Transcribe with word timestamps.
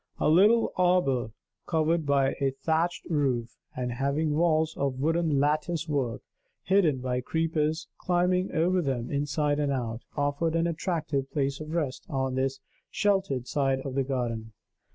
A 0.17 0.29
little 0.29 0.73
arbor 0.77 1.29
covered 1.67 2.07
by 2.07 2.31
a 2.39 2.49
thatched 2.59 3.05
roof, 3.05 3.55
and 3.75 3.91
having 3.91 4.33
walls 4.35 4.75
of 4.75 4.99
wooden 4.99 5.39
lattice 5.39 5.87
work, 5.87 6.23
hidden 6.63 7.01
by 7.01 7.21
creepers 7.21 7.87
climbing 7.99 8.51
over 8.51 8.81
them 8.81 9.11
inside 9.11 9.59
and 9.59 9.71
out, 9.71 10.01
offered 10.17 10.55
an 10.55 10.65
attractive 10.65 11.29
place 11.31 11.59
of 11.59 11.75
rest 11.75 12.07
on 12.09 12.33
this 12.33 12.59
sheltered 12.89 13.45
side 13.47 13.81
of 13.81 13.93
the 13.93 14.01
garden. 14.03 14.53